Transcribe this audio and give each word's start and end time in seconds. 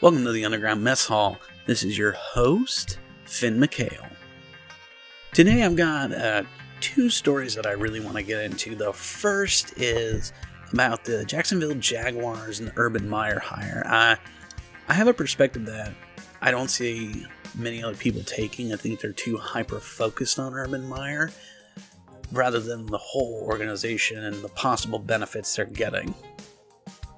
Welcome 0.00 0.24
to 0.26 0.30
the 0.30 0.44
Underground 0.44 0.84
Mess 0.84 1.06
Hall. 1.06 1.40
This 1.66 1.82
is 1.82 1.98
your 1.98 2.12
host, 2.12 3.00
Finn 3.24 3.58
McHale. 3.58 4.08
Today 5.32 5.64
I've 5.64 5.74
got 5.74 6.12
uh, 6.12 6.44
two 6.78 7.10
stories 7.10 7.56
that 7.56 7.66
I 7.66 7.72
really 7.72 7.98
want 7.98 8.14
to 8.14 8.22
get 8.22 8.44
into. 8.44 8.76
The 8.76 8.92
first 8.92 9.76
is 9.76 10.32
about 10.72 11.04
the 11.04 11.24
Jacksonville 11.24 11.74
Jaguars 11.74 12.60
and 12.60 12.68
the 12.68 12.74
Urban 12.76 13.08
Meyer 13.08 13.40
hire. 13.40 13.82
I, 13.86 14.16
I 14.86 14.94
have 14.94 15.08
a 15.08 15.12
perspective 15.12 15.66
that 15.66 15.92
I 16.40 16.52
don't 16.52 16.70
see 16.70 17.26
many 17.56 17.82
other 17.82 17.96
people 17.96 18.22
taking. 18.22 18.72
I 18.72 18.76
think 18.76 19.00
they're 19.00 19.12
too 19.12 19.36
hyper 19.36 19.80
focused 19.80 20.38
on 20.38 20.54
Urban 20.54 20.88
Meyer 20.88 21.32
rather 22.30 22.60
than 22.60 22.86
the 22.86 22.98
whole 22.98 23.42
organization 23.44 24.22
and 24.26 24.36
the 24.44 24.48
possible 24.50 25.00
benefits 25.00 25.56
they're 25.56 25.64
getting. 25.64 26.14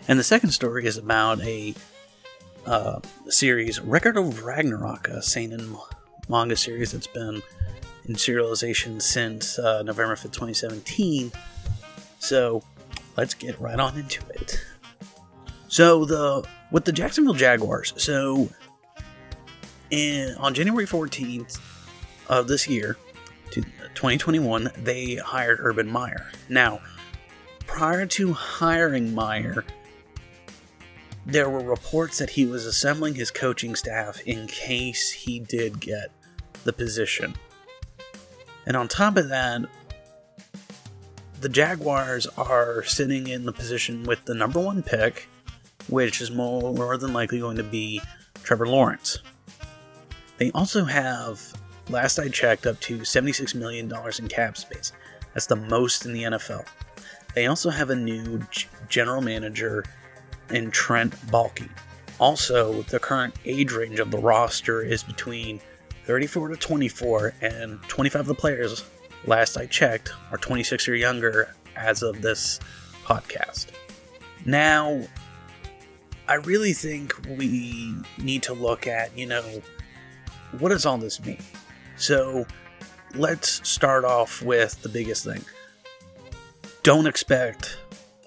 And 0.08 0.18
the 0.18 0.24
second 0.24 0.52
story 0.52 0.86
is 0.86 0.96
about 0.96 1.42
a 1.42 1.74
uh, 2.66 3.00
series, 3.28 3.80
Record 3.80 4.16
of 4.16 4.42
Ragnarok, 4.42 5.08
a 5.08 5.22
seinen 5.22 5.76
manga 6.28 6.56
series 6.56 6.92
that's 6.92 7.06
been 7.06 7.42
in 8.06 8.14
serialization 8.14 9.00
since 9.00 9.58
uh, 9.58 9.82
November 9.82 10.14
5th, 10.14 10.32
2017. 10.32 11.32
So 12.18 12.62
let's 13.16 13.34
get 13.34 13.58
right 13.60 13.78
on 13.78 13.98
into 13.98 14.22
it. 14.30 14.60
So 15.68 16.04
the 16.04 16.46
with 16.70 16.84
the 16.84 16.92
Jacksonville 16.92 17.34
Jaguars, 17.34 17.94
so 17.96 18.48
in, 19.90 20.34
on 20.36 20.54
January 20.54 20.86
14th 20.86 21.60
of 22.28 22.48
this 22.48 22.68
year, 22.68 22.96
2021, 23.50 24.70
they 24.78 25.16
hired 25.16 25.58
Urban 25.60 25.88
Meyer. 25.88 26.30
Now, 26.48 26.80
prior 27.66 28.06
to 28.06 28.32
hiring 28.32 29.14
Meyer, 29.14 29.64
there 31.26 31.50
were 31.50 31.62
reports 31.62 32.18
that 32.18 32.30
he 32.30 32.46
was 32.46 32.66
assembling 32.66 33.14
his 33.14 33.30
coaching 33.30 33.74
staff 33.74 34.20
in 34.22 34.46
case 34.46 35.10
he 35.10 35.38
did 35.38 35.80
get 35.80 36.10
the 36.64 36.72
position. 36.72 37.34
And 38.66 38.76
on 38.76 38.88
top 38.88 39.16
of 39.16 39.28
that, 39.28 39.62
the 41.40 41.48
Jaguars 41.48 42.26
are 42.36 42.84
sitting 42.84 43.26
in 43.28 43.44
the 43.44 43.52
position 43.52 44.04
with 44.04 44.24
the 44.24 44.34
number 44.34 44.60
one 44.60 44.82
pick, 44.82 45.28
which 45.88 46.20
is 46.20 46.30
more, 46.30 46.98
than 46.98 47.12
likely 47.12 47.40
going 47.40 47.56
to 47.56 47.64
be 47.64 48.00
Trevor 48.42 48.66
Lawrence. 48.66 49.18
They 50.36 50.50
also 50.52 50.84
have, 50.84 51.40
last 51.88 52.18
I 52.18 52.28
checked, 52.28 52.66
up 52.66 52.78
to 52.80 52.98
$76 52.98 53.54
million 53.54 53.92
in 54.18 54.28
cap 54.28 54.56
space. 54.56 54.92
That's 55.34 55.46
the 55.46 55.56
most 55.56 56.04
in 56.04 56.12
the 56.12 56.24
NFL. 56.24 56.66
They 57.34 57.46
also 57.46 57.70
have 57.70 57.90
a 57.90 57.96
new 57.96 58.40
general 58.88 59.22
manager 59.22 59.84
in 60.50 60.70
Trent 60.70 61.14
Baalke. 61.30 61.68
Also, 62.18 62.82
the 62.82 62.98
current 62.98 63.34
age 63.44 63.72
range 63.72 63.98
of 63.98 64.10
the 64.10 64.18
roster 64.18 64.82
is 64.82 65.02
between 65.02 65.60
34 66.04 66.48
to 66.48 66.56
24, 66.56 67.34
and 67.40 67.80
25 67.84 68.20
of 68.22 68.26
the 68.26 68.34
players, 68.34 68.84
last 69.26 69.56
I 69.56 69.66
checked, 69.66 70.12
are 70.30 70.38
26 70.38 70.88
or 70.88 70.94
younger 70.94 71.54
as 71.76 72.02
of 72.02 72.20
this 72.20 72.60
podcast. 73.04 73.68
Now, 74.44 75.02
I 76.28 76.34
really 76.34 76.72
think 76.72 77.14
we 77.28 77.94
need 78.18 78.42
to 78.44 78.52
look 78.52 78.86
at, 78.86 79.16
you 79.16 79.26
know, 79.26 79.62
what 80.58 80.70
does 80.70 80.84
all 80.84 80.98
this 80.98 81.24
mean? 81.24 81.42
So, 81.96 82.46
let's 83.14 83.66
start 83.68 84.04
off 84.04 84.42
with 84.42 84.80
the 84.82 84.88
biggest 84.88 85.24
thing. 85.24 85.44
Don't 86.82 87.06
expect 87.06 87.78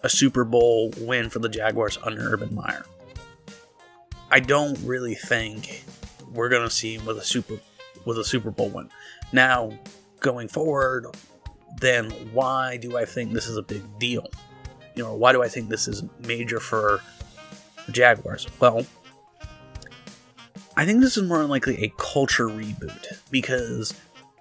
a 0.04 0.10
Super 0.10 0.44
Bowl 0.44 0.94
win 1.00 1.30
for 1.30 1.40
the 1.40 1.50
Jaguars 1.50 1.98
under 2.04 2.34
Urban 2.34 2.54
Meyer. 2.54 2.86
I 4.30 4.40
don't 4.40 4.78
really 4.84 5.16
think 5.16 5.84
we're 6.34 6.50
to 6.50 6.70
see 6.70 6.96
him 6.96 7.06
with 7.06 7.18
a 7.18 7.24
Super 7.24 7.60
with 8.06 8.18
a 8.18 8.24
Super 8.24 8.52
Bowl 8.52 8.70
win. 8.70 8.90
Now, 9.32 9.72
going 10.20 10.48
forward, 10.48 11.08
then 11.80 12.10
why 12.34 12.78
do 12.78 12.98
I 12.98 13.06
think 13.06 13.32
this 13.32 13.48
is 13.48 13.58
a 13.58 13.62
big 13.62 13.84
deal? 14.00 14.28
You 14.96 15.04
know, 15.04 15.14
why 15.14 15.32
do 15.32 15.42
I 15.42 15.48
think 15.48 15.70
this 15.70 15.88
is 15.88 16.04
major 16.28 16.60
for 16.60 17.00
the 17.86 17.92
Jaguars? 17.92 18.48
Well, 18.60 18.86
I 20.76 20.86
think 20.86 21.02
this 21.02 21.18
is 21.18 21.24
more 21.28 21.44
likely 21.46 21.84
a 21.84 21.94
culture 21.98 22.48
reboot 22.48 23.20
because 23.32 23.94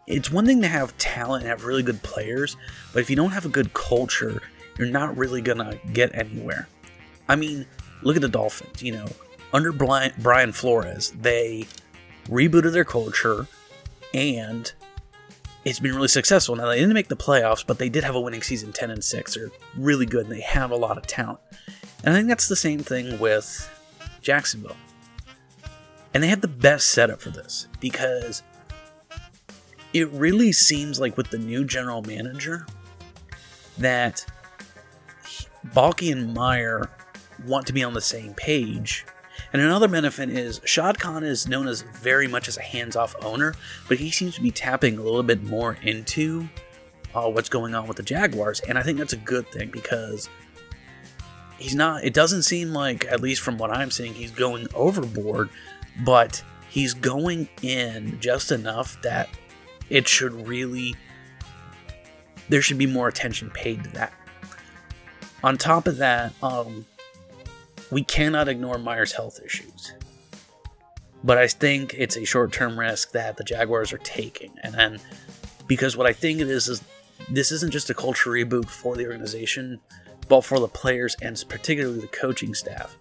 it's 0.07 0.31
one 0.31 0.47
thing 0.47 0.63
to 0.63 0.69
have 0.69 0.97
talent 0.99 1.43
and 1.43 1.51
have 1.51 1.65
really 1.65 1.83
good 1.83 2.03
players, 2.03 2.57
but 2.93 3.01
if 3.01 3.11
you 3.11 3.17
don't 3.17 3.31
have 3.31 3.45
a 3.45 3.51
good 3.51 3.73
culture, 3.75 4.43
you're 4.79 4.89
not 4.89 5.17
really 5.17 5.41
gonna 5.41 5.79
get 5.93 6.15
anywhere. 6.15 6.69
I 7.29 7.37
mean, 7.37 7.67
look 8.03 8.17
at 8.17 8.23
the 8.23 8.29
Dolphins. 8.29 8.83
You 8.83 8.93
know, 8.93 9.07
under 9.53 9.73
Brian 9.73 10.53
Flores, 10.53 11.11
they 11.21 11.67
rebooted 12.27 12.73
their 12.73 12.85
culture, 12.85 13.47
and 14.15 14.73
it's 15.65 15.79
been 15.79 15.95
really 15.95 16.09
successful. 16.09 16.57
Now 16.57 16.67
they 16.67 16.79
didn't 16.79 16.95
make 16.95 17.09
the 17.09 17.17
playoffs, 17.17 17.65
but 17.67 17.79
they 17.79 17.89
did 17.89 18.05
have 18.05 18.15
a 18.15 18.21
winning 18.21 18.43
season, 18.43 18.73
ten 18.73 18.91
and 18.91 19.03
six. 19.03 19.35
They're 19.35 19.51
really 19.77 20.07
good, 20.07 20.27
and 20.27 20.35
they 20.35 20.41
have 20.41 20.71
a 20.71 20.77
lot 20.77 20.99
of 20.99 21.07
talent. 21.07 21.41
And 22.05 22.15
I 22.15 22.19
think 22.19 22.29
that's 22.29 22.49
the 22.49 22.57
same 22.57 22.81
thing 22.81 23.19
with 23.19 23.69
Jacksonville. 24.21 24.77
And 26.15 26.23
they 26.23 26.29
had 26.29 26.43
the 26.43 26.49
best 26.49 26.89
setup 26.89 27.23
for 27.23 27.31
this 27.31 27.69
because 27.81 28.43
it 29.93 30.09
really 30.11 30.53
seems 30.53 30.99
like 30.99 31.17
with 31.17 31.31
the 31.31 31.39
new 31.39 31.65
general 31.65 32.03
manager 32.03 32.67
that 33.79 34.25
Baalke 35.69 36.13
and 36.13 36.35
Meyer 36.35 36.91
want 37.47 37.67
to 37.67 37.73
be 37.73 37.83
on 37.83 37.95
the 37.95 38.01
same 38.01 38.35
page 38.35 39.05
and 39.53 39.61
another 39.61 39.89
benefit 39.89 40.31
is 40.31 40.61
Shad 40.65 40.99
Khan 40.99 41.25
is 41.25 41.47
known 41.47 41.69
as 41.69 41.83
very 41.83 42.27
much 42.27 42.49
as 42.49 42.57
a 42.57 42.63
hands-off 42.63 43.15
owner, 43.23 43.55
but 43.89 43.99
he 43.99 44.11
seems 44.11 44.35
to 44.37 44.41
be 44.41 44.51
tapping 44.51 44.99
a 44.99 45.03
little 45.03 45.23
bit 45.23 45.43
more 45.43 45.77
into 45.83 46.49
uh, 47.15 47.29
what's 47.29 47.49
going 47.49 47.75
on 47.75 47.87
with 47.87 47.99
the 47.99 48.03
Jaguars, 48.03 48.61
and 48.61 48.79
I 48.79 48.83
think 48.83 48.99
that's 48.99 49.13
a 49.13 49.19
good 49.19 49.47
thing 49.53 49.71
because 49.71 50.31
he's 51.59 51.75
not. 51.75 52.05
It 52.05 52.15
doesn't 52.15 52.43
seem 52.43 52.73
like, 52.73 53.05
at 53.07 53.21
least 53.21 53.43
from 53.43 53.59
what 53.59 53.71
I'm 53.71 53.91
seeing, 53.91 54.15
he's 54.15 54.31
going 54.31 54.69
overboard, 54.75 55.51
but 56.05 56.43
he's 56.71 56.95
going 56.95 57.49
in 57.61 58.19
just 58.21 58.53
enough 58.53 59.01
that 59.03 59.29
it 59.91 60.09
should 60.09 60.47
really. 60.47 60.95
There 62.49 62.63
should 62.63 62.79
be 62.79 62.87
more 62.87 63.09
attention 63.09 63.51
paid 63.51 63.85
to 63.85 63.91
that. 63.91 64.13
On 65.45 65.57
top 65.57 65.87
of 65.87 65.97
that, 65.99 66.33
um, 66.43 66.87
we 67.91 68.03
cannot 68.03 68.49
ignore 68.49 68.79
Meyer's 68.79 69.13
health 69.13 69.41
issues. 69.45 69.93
But 71.25 71.39
I 71.39 71.47
think 71.47 71.95
it's 71.97 72.17
a 72.17 72.25
short 72.25 72.53
term 72.53 72.79
risk 72.79 73.13
that 73.13 73.37
the 73.37 73.45
Jaguars 73.45 73.93
are 73.93 73.99
taking. 73.99 74.53
And 74.63 74.75
then, 74.75 74.99
because 75.67 75.97
what 75.97 76.07
I 76.07 76.13
think 76.13 76.41
it 76.41 76.49
is, 76.49 76.69
is 76.69 76.83
this 77.31 77.53
isn't 77.53 77.73
just 77.73 77.91
a 77.91 77.95
culture 77.95 78.31
reboot 78.31 78.69
for 78.69 78.97
the 78.97 79.07
organization, 79.07 79.81
but 80.29 80.43
for 80.43 80.59
the 80.59 80.69
players 80.69 81.17
and 81.23 81.43
particularly 81.49 82.01
the 82.01 82.09
coaching 82.09 82.55
staff. 82.55 82.97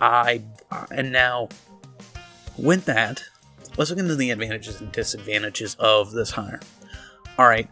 I, 0.00 0.42
and 0.90 1.12
now, 1.12 1.48
with 2.56 2.84
that, 2.86 3.22
let's 3.76 3.90
look 3.90 3.98
into 3.98 4.16
the 4.16 4.30
advantages 4.30 4.80
and 4.80 4.92
disadvantages 4.92 5.76
of 5.76 6.12
this 6.12 6.30
hire. 6.30 6.60
All 7.38 7.46
right. 7.46 7.68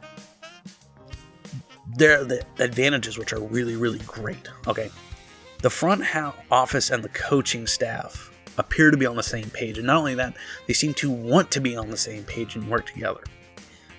There 1.95 2.21
are 2.21 2.25
the 2.25 2.45
advantages, 2.59 3.19
which 3.19 3.33
are 3.33 3.41
really, 3.41 3.77
really 3.77 4.01
great. 4.01 4.49
Okay. 4.67 4.91
The 5.63 5.71
front 5.71 6.05
office 6.51 6.91
and 6.91 7.03
the 7.03 7.09
coaching 7.11 7.67
staff 7.67 8.31
appear 8.59 8.91
to 8.91 8.97
be 8.97 9.07
on 9.07 9.17
the 9.17 9.23
same 9.23 9.51
page, 9.51 9.79
and 9.79 9.87
not 9.87 9.97
only 9.97 10.15
that, 10.15 10.37
they 10.67 10.73
seem 10.75 10.95
to 10.95 11.11
want 11.11 11.51
to 11.53 11.61
be 11.61 11.77
on 11.77 11.91
the 11.91 11.97
same 11.97 12.25
page 12.25 12.57
and 12.57 12.69
work 12.69 12.87
together. 12.87 13.23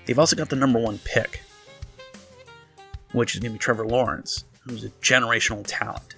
They've 0.05 0.19
also 0.19 0.35
got 0.35 0.49
the 0.49 0.55
number 0.55 0.79
one 0.79 0.99
pick, 0.99 1.41
which 3.11 3.35
is 3.35 3.39
going 3.39 3.51
to 3.51 3.55
be 3.55 3.59
Trevor 3.59 3.85
Lawrence, 3.85 4.45
who's 4.61 4.83
a 4.83 4.89
generational 5.01 5.63
talent. 5.65 6.15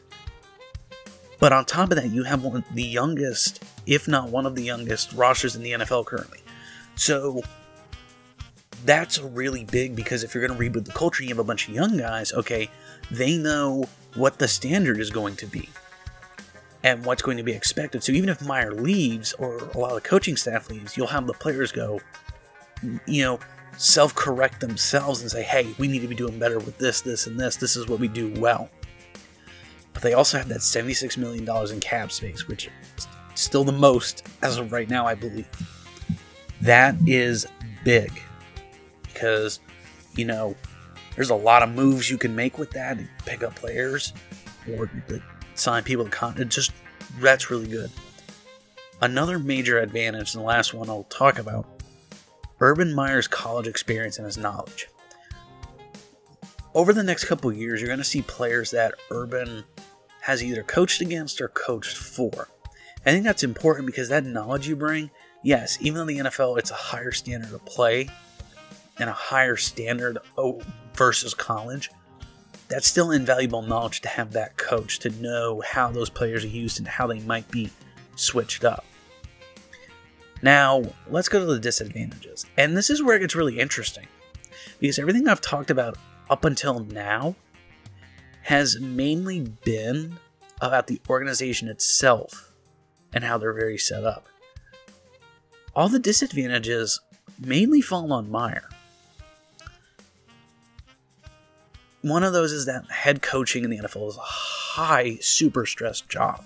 But 1.40 1.53
on 1.53 1.66
top 1.66 1.92
of 1.92 1.95
that, 1.95 2.10
you 2.10 2.24
have 2.24 2.44
one 2.44 2.63
the 2.74 2.83
youngest, 2.83 3.63
if 3.86 4.07
not 4.07 4.30
one 4.30 4.45
of 4.45 4.56
the 4.56 4.63
youngest, 4.63 5.13
rosters 5.13 5.56
in 5.56 5.63
the 5.63 5.71
NFL 5.71 6.06
currently. 6.06 6.39
So 6.95 7.42
that's 8.86 9.20
really 9.22 9.66
big 9.66 9.96
because 9.96 10.24
if 10.24 10.34
you're 10.34 10.46
going 10.46 10.58
to 10.58 10.70
reboot 10.70 10.86
the 10.86 10.92
culture, 10.92 11.24
you 11.24 11.30
have 11.30 11.40
a 11.40 11.44
bunch 11.44 11.68
of 11.68 11.74
young 11.74 11.98
guys. 11.98 12.34
Okay, 12.34 12.70
they 13.12 13.38
know 13.38 13.86
what 14.16 14.40
the 14.40 14.48
standard 14.48 15.00
is 15.00 15.10
going 15.10 15.36
to 15.38 15.46
be 15.46 15.70
and 16.84 17.06
what's 17.06 17.22
going 17.22 17.38
to 17.38 17.44
be 17.44 17.54
expected. 17.54 18.04
So 18.04 18.12
even 18.12 18.30
if 18.30 18.42
Meyer 18.42 18.74
leaves 18.74 19.34
or 19.34 19.58
a 19.58 19.78
lot 19.78 19.96
of 19.96 20.04
coaching 20.04 20.38
staff 20.38 20.70
leaves, 20.70 20.96
you'll 20.96 21.08
have 21.08 21.28
the 21.28 21.34
players 21.34 21.72
go, 21.72 22.00
you 23.06 23.24
know, 23.24 23.40
self 23.78 24.16
correct 24.16 24.62
themselves 24.62 25.22
and 25.22 25.30
say, 25.30 25.44
hey, 25.44 25.74
we 25.78 25.88
need 25.88 26.00
to 26.00 26.08
be 26.08 26.16
doing 26.16 26.40
better 26.40 26.60
with 26.60 26.78
this, 26.78 27.02
this, 27.02 27.28
and 27.28 27.40
this. 27.40 27.58
This 27.58 27.76
is 27.76 27.88
what 27.88 28.00
we 28.00 28.08
do 28.08 28.34
well. 28.40 28.70
But 29.94 30.04
they 30.04 30.14
also 30.14 30.38
have 30.38 30.48
that 30.50 30.60
$76 30.60 31.18
million 31.18 31.48
in 31.72 31.80
cap 31.80 32.12
space, 32.12 32.48
which 32.48 32.70
is 32.98 33.08
still 33.36 33.64
the 33.64 33.72
most 33.72 34.26
as 34.42 34.58
of 34.58 34.72
right 34.72 34.90
now, 34.90 35.06
I 35.06 35.16
believe. 35.16 35.48
That 36.62 36.96
is 37.08 37.46
big 37.84 38.22
because, 39.19 39.60
you 40.16 40.24
know, 40.24 40.56
there's 41.16 41.30
a 41.30 41.36
lot 41.36 41.62
of 41.62 41.69
moves 41.69 42.10
you 42.10 42.18
can 42.18 42.33
make 42.33 42.57
with 42.57 42.71
that, 42.71 42.98
to 42.98 43.06
pick 43.25 43.44
up 43.44 43.56
players, 43.56 44.13
or 44.71 44.89
sign 45.56 45.83
people 45.83 46.06
to 46.06 46.10
con. 46.10 46.39
It 46.39 46.48
just 46.48 46.71
that's 47.19 47.51
really 47.51 47.68
good. 47.68 47.92
Another 49.01 49.38
major 49.38 49.80
advantage, 49.80 50.33
and 50.33 50.42
the 50.42 50.48
last 50.48 50.74
one 50.74 50.89
I'll 50.89 51.04
talk 51.04 51.39
about, 51.39 51.66
Urban 52.62 52.94
Meyer's 52.94 53.27
college 53.27 53.68
experience 53.68 54.18
and 54.18 54.25
his 54.25 54.38
knowledge. 54.38 54.88
Over 56.74 56.94
the 56.94 57.04
next 57.04 57.25
couple 57.25 57.51
years, 57.51 57.81
you're 57.81 57.88
going 57.88 58.00
to 58.00 58.06
see 58.06 58.21
players 58.21 58.71
that 58.71 58.94
Urban 59.10 59.63
has 60.21 60.44
either 60.44 60.63
coached 60.63 61.01
against 61.01 61.42
or 61.42 61.48
coached 61.50 61.98
for. 61.98 62.48
I 63.06 63.12
think 63.12 63.24
that's 63.24 63.44
important 63.44 63.86
because 63.86 64.10
that 64.10 64.25
knowledge 64.25 64.68
you 64.68 64.75
bring, 64.75 65.10
yes, 65.44 65.77
even 65.81 65.95
though 65.95 66.06
the 66.06 66.30
NFL 66.30 66.60
it's 66.60 66.71
a 66.71 66.75
higher 66.75 67.12
standard 67.12 67.54
of 67.54 67.66
play 67.66 68.10
and 69.00 69.10
a 69.10 69.13
higher 69.13 69.56
standard 69.56 70.18
versus 70.94 71.34
college, 71.34 71.90
that's 72.68 72.88
still 72.88 73.12
invaluable 73.12 73.62
knowledge 73.62 74.01
to 74.01 74.07
have 74.07 74.31
that 74.34 74.57
coach 74.57 75.00
to 75.00 75.10
know 75.22 75.62
how 75.66 75.90
those 75.90 76.10
players 76.10 76.44
are 76.44 76.50
used 76.50 76.80
and 76.80 76.88
how 76.88 77.07
they 77.07 77.19
might 77.22 77.50
be 77.50 77.69
switched 78.16 78.63
up. 78.63 78.86
Now, 80.42 80.84
let's 81.07 81.30
go 81.30 81.40
to 81.40 81.46
the 81.46 81.60
disadvantages. 81.60 82.46
And 82.57 82.78
this 82.78 82.90
is 82.90 83.04
where 83.04 83.16
it 83.16 83.22
gets 83.22 83.36
really 83.36 83.60
interesting 83.60 84.07
because 84.80 85.00
everything 85.00 85.28
I've 85.28 85.42
talked 85.42 85.72
about 85.72 85.98
up 86.30 86.45
until 86.45 86.80
now 86.81 87.36
has 88.44 88.80
mainly 88.80 89.42
been 89.66 90.18
about 90.62 90.88
the 90.88 91.02
organization 91.10 91.68
itself 91.68 92.54
and 93.13 93.24
how 93.24 93.38
they're 93.38 93.54
very 93.54 93.78
set 93.78 94.04
up. 94.04 94.28
All 95.75 95.90
the 95.90 96.00
disadvantages 96.00 97.00
mainly 97.40 97.81
fall 97.81 98.12
on 98.13 98.30
Meyer. 98.30 98.69
One 102.01 102.24
of 102.24 102.34
those 102.34 102.51
is 102.51 102.66
that 102.66 102.90
head 102.90 103.22
coaching 103.22 103.63
in 103.63 103.69
the 103.69 103.80
NFL 103.80 104.07
is 104.10 104.18
a 104.18 104.22
high, 104.22 105.18
super 105.22 105.66
stressed 105.66 106.07
job. 106.07 106.46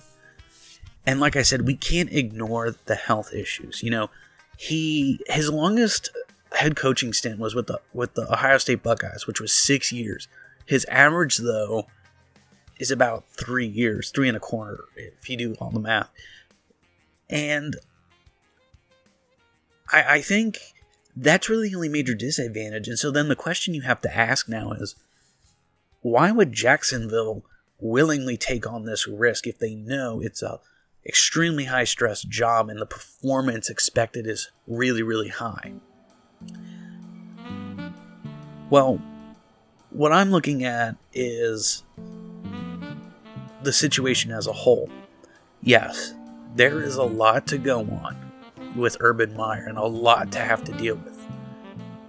And 1.06 1.20
like 1.20 1.36
I 1.36 1.42
said, 1.42 1.68
we 1.68 1.76
can't 1.76 2.12
ignore 2.12 2.76
the 2.86 2.96
health 2.96 3.34
issues. 3.34 3.84
You 3.84 3.92
know, 3.92 4.10
he 4.58 5.20
his 5.28 5.50
longest 5.50 6.10
head 6.54 6.76
coaching 6.76 7.14
stint 7.14 7.40
was 7.40 7.56
with 7.56 7.68
the 7.68 7.80
with 7.94 8.14
the 8.14 8.32
Ohio 8.32 8.58
State 8.58 8.84
Buckeyes, 8.84 9.28
which 9.28 9.42
was 9.42 9.52
six 9.52 9.92
years. 9.92 10.28
His 10.66 10.86
average 10.86 11.38
though 11.38 11.88
is 12.80 12.90
about 12.90 13.26
three 13.30 13.68
years, 13.68 14.10
three 14.12 14.28
and 14.28 14.38
a 14.38 14.40
quarter, 14.40 14.86
if 14.96 15.30
you 15.30 15.38
do 15.38 15.56
all 15.60 15.72
the 15.72 15.80
math. 15.80 16.10
And 17.30 17.76
I, 19.92 20.16
I 20.16 20.22
think 20.22 20.60
that's 21.16 21.50
really 21.50 21.70
the 21.70 21.76
only 21.76 21.90
major 21.90 22.16
disadvantage. 22.16 22.88
And 22.88 22.98
so 22.98 23.12
then 23.12 23.28
the 23.28 23.36
question 23.36 23.74
you 23.74 23.82
have 23.82 24.02
to 24.02 24.16
ask 24.16 24.50
now 24.50 24.72
is 24.72 24.96
why 26.04 26.32
would 26.32 26.52
Jacksonville 26.52 27.44
willingly 27.80 28.38
take 28.38 28.68
on 28.68 28.84
this 28.84 29.08
risk 29.08 29.48
if 29.48 29.58
they 29.58 29.74
know 29.74 30.20
it's 30.22 30.42
a 30.44 30.60
extremely 31.06 31.66
high 31.66 31.84
stress 31.86 32.22
job 32.22 32.70
and 32.70 32.80
the 32.80 32.86
performance 32.86 33.70
expected 33.70 34.28
is 34.28 34.52
really 34.68 35.02
really 35.02 35.30
high? 35.30 35.74
Well 38.70 39.02
what 39.90 40.12
i'm 40.12 40.30
looking 40.32 40.64
at 40.64 40.96
is 41.14 41.84
the 43.62 43.74
situation 43.74 44.32
as 44.32 44.46
a 44.46 44.54
whole. 44.54 44.90
Yes 45.62 46.14
there 46.56 46.84
is 46.84 46.98
a 46.98 47.04
lot 47.04 47.48
to 47.48 47.58
go 47.58 47.80
on 47.80 48.16
with 48.76 48.98
urban 49.00 49.36
meyer 49.36 49.66
and 49.68 49.78
a 49.78 49.86
lot 49.86 50.32
to 50.34 50.40
have 50.40 50.64
to 50.66 50.74
deal 50.74 50.96
with. 50.96 51.18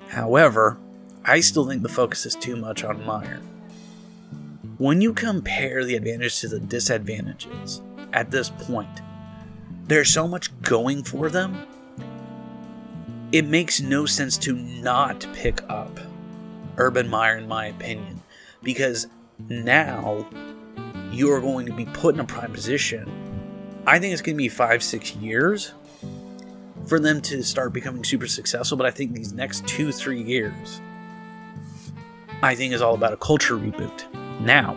However 0.09 0.79
i 1.25 1.39
still 1.39 1.67
think 1.69 1.83
the 1.83 1.89
focus 1.89 2.27
is 2.27 2.35
too 2.35 2.57
much 2.57 2.83
on 2.83 3.05
meyer 3.07 3.41
when 4.79 5.01
you 5.01 5.13
compare 5.13 5.85
the 5.85 5.95
advantages 5.95 6.41
to 6.41 6.49
the 6.49 6.61
disadvantages 6.61 7.81
at 8.13 8.31
this 8.31 8.51
point, 8.51 9.03
there's 9.85 10.11
so 10.11 10.27
much 10.27 10.51
going 10.63 11.03
for 11.05 11.29
them, 11.29 11.67
it 13.31 13.47
makes 13.47 13.81
no 13.81 14.07
sense 14.07 14.39
to 14.39 14.53
not 14.53 15.27
pick 15.33 15.63
up 15.69 16.01
Urban 16.77 17.09
Meyer, 17.09 17.37
in 17.37 17.47
my 17.47 17.67
opinion, 17.67 18.21
because 18.63 19.07
now 19.49 20.27
you 21.13 21.31
are 21.31 21.41
going 21.41 21.67
to 21.67 21.73
be 21.73 21.85
put 21.87 22.15
in 22.15 22.21
a 22.21 22.25
prime 22.25 22.53
position. 22.53 23.09
I 23.87 23.99
think 23.99 24.13
it's 24.13 24.23
going 24.23 24.37
to 24.37 24.43
be 24.43 24.49
five, 24.49 24.83
six 24.83 25.15
years 25.17 25.73
for 26.87 26.99
them 26.99 27.21
to 27.23 27.43
start 27.43 27.73
becoming 27.73 28.03
super 28.03 28.27
successful, 28.27 28.77
but 28.77 28.87
I 28.87 28.91
think 28.91 29.13
these 29.13 29.33
next 29.33 29.67
two, 29.67 29.93
three 29.93 30.23
years, 30.23 30.81
I 32.43 32.55
think 32.55 32.75
is 32.75 32.83
all 32.83 32.95
about 32.95 33.13
a 33.13 33.17
culture 33.17 33.57
reboot. 33.57 34.05
Now, 34.41 34.77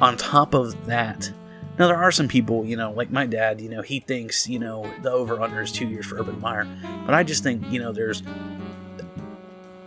on 0.00 0.16
top 0.16 0.54
of 0.54 0.86
that, 0.86 1.30
now 1.78 1.86
there 1.86 1.96
are 1.96 2.12
some 2.12 2.28
people, 2.28 2.64
you 2.64 2.76
know, 2.76 2.92
like 2.92 3.10
my 3.10 3.26
dad, 3.26 3.60
you 3.60 3.68
know, 3.68 3.82
he 3.82 4.00
thinks, 4.00 4.48
you 4.48 4.58
know, 4.58 4.90
the 5.02 5.10
over 5.10 5.40
under 5.40 5.62
is 5.62 5.72
two 5.72 5.86
years 5.86 6.06
for 6.06 6.18
Urban 6.18 6.40
Meyer. 6.40 6.66
But 7.06 7.14
I 7.14 7.22
just 7.22 7.42
think, 7.42 7.70
you 7.70 7.78
know, 7.78 7.92
there's 7.92 8.22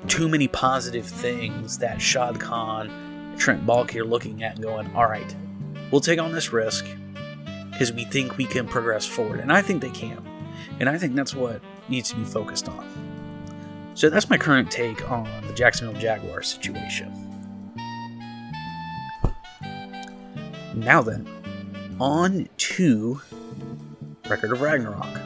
too 0.08 0.28
many 0.28 0.48
positive 0.48 1.06
things 1.06 1.78
that 1.80 2.02
Shad 2.02 2.40
Khan, 2.40 3.36
Trent 3.38 3.66
Baalke 3.66 3.96
are 3.96 4.06
looking 4.06 4.44
at 4.44 4.56
and 4.56 4.64
going, 4.64 4.94
all 4.96 5.08
right, 5.08 5.36
we'll 5.92 6.02
take 6.02 6.20
on 6.20 6.32
this 6.32 6.52
risk 6.52 6.86
because 7.72 7.92
we 7.92 8.06
think 8.06 8.38
we 8.38 8.46
can 8.46 8.68
progress 8.68 9.06
forward. 9.06 9.40
And 9.40 9.52
I 9.52 9.62
think 9.62 9.82
they 9.82 9.90
can. 9.90 10.24
And 10.80 10.90
I 10.90 10.98
think 10.98 11.16
that's 11.16 11.36
what 11.36 11.62
needs 11.90 12.10
to 12.10 12.16
be 12.16 12.24
focused 12.24 12.68
on. 12.70 13.92
So 13.96 14.10
that's 14.10 14.30
my 14.30 14.38
current 14.38 14.72
take 14.72 15.10
on 15.12 15.28
the 15.48 15.54
Jacksonville 15.54 16.00
Jaguars 16.00 16.48
situation. 16.48 17.23
Now 20.76 21.02
then, 21.02 21.28
on 22.00 22.50
to 22.58 23.22
Record 24.28 24.52
of 24.52 24.62
Ragnarok. 24.62 25.20